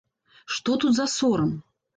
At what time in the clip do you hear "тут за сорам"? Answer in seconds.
0.85-1.57